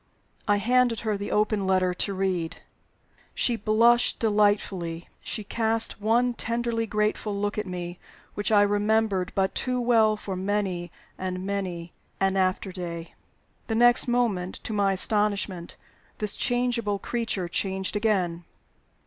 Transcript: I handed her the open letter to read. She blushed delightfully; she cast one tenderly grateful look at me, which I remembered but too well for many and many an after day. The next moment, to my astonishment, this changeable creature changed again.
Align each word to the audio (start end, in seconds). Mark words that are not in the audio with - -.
I 0.47 0.57
handed 0.57 1.01
her 1.01 1.15
the 1.15 1.29
open 1.29 1.67
letter 1.67 1.93
to 1.93 2.13
read. 2.15 2.63
She 3.35 3.55
blushed 3.55 4.17
delightfully; 4.17 5.07
she 5.21 5.43
cast 5.43 6.01
one 6.01 6.33
tenderly 6.33 6.87
grateful 6.87 7.39
look 7.39 7.55
at 7.59 7.67
me, 7.67 7.99
which 8.33 8.51
I 8.51 8.63
remembered 8.63 9.31
but 9.35 9.53
too 9.53 9.79
well 9.79 10.17
for 10.17 10.35
many 10.35 10.91
and 11.19 11.45
many 11.45 11.93
an 12.19 12.35
after 12.35 12.71
day. 12.71 13.13
The 13.67 13.75
next 13.75 14.07
moment, 14.07 14.55
to 14.63 14.73
my 14.73 14.93
astonishment, 14.93 15.77
this 16.17 16.35
changeable 16.35 16.97
creature 16.97 17.47
changed 17.47 17.95
again. 17.95 18.43